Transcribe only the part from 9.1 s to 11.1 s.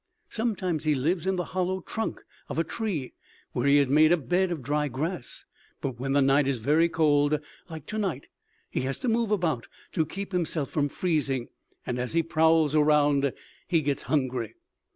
about to keep himself from